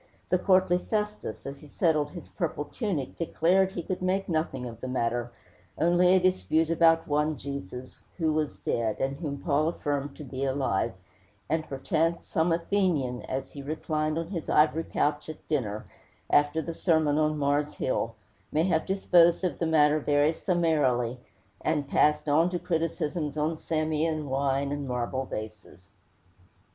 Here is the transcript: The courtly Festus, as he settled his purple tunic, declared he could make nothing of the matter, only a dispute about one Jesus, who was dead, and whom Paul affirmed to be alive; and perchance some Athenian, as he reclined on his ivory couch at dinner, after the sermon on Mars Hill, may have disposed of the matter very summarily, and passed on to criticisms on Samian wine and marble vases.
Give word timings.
The 0.29 0.39
courtly 0.39 0.79
Festus, 0.79 1.45
as 1.45 1.59
he 1.59 1.67
settled 1.67 2.09
his 2.09 2.27
purple 2.29 2.65
tunic, 2.65 3.15
declared 3.17 3.73
he 3.73 3.83
could 3.83 4.01
make 4.01 4.27
nothing 4.27 4.65
of 4.65 4.81
the 4.81 4.87
matter, 4.87 5.31
only 5.77 6.15
a 6.15 6.19
dispute 6.19 6.71
about 6.71 7.07
one 7.07 7.37
Jesus, 7.37 7.97
who 8.17 8.33
was 8.33 8.57
dead, 8.57 8.99
and 8.99 9.17
whom 9.17 9.37
Paul 9.43 9.67
affirmed 9.67 10.15
to 10.15 10.23
be 10.23 10.43
alive; 10.43 10.93
and 11.47 11.69
perchance 11.69 12.25
some 12.25 12.51
Athenian, 12.51 13.21
as 13.25 13.51
he 13.51 13.61
reclined 13.61 14.17
on 14.17 14.29
his 14.29 14.49
ivory 14.49 14.85
couch 14.85 15.29
at 15.29 15.47
dinner, 15.47 15.85
after 16.31 16.63
the 16.63 16.73
sermon 16.73 17.19
on 17.19 17.37
Mars 17.37 17.75
Hill, 17.75 18.15
may 18.51 18.63
have 18.63 18.87
disposed 18.87 19.43
of 19.43 19.59
the 19.59 19.67
matter 19.67 19.99
very 19.99 20.33
summarily, 20.33 21.19
and 21.63 21.87
passed 21.87 22.27
on 22.27 22.49
to 22.49 22.57
criticisms 22.57 23.37
on 23.37 23.55
Samian 23.55 24.27
wine 24.27 24.71
and 24.71 24.87
marble 24.87 25.25
vases. 25.25 25.91